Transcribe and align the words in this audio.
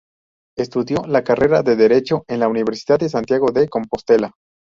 Estudió 0.57 1.03
la 1.05 1.23
carrera 1.23 1.61
de 1.61 1.75
Derecho 1.75 2.23
en 2.27 2.39
la 2.39 2.47
universidad 2.47 2.97
de 2.97 3.07
Santiago 3.07 3.51
de 3.51 3.69
Compostela. 3.69 4.31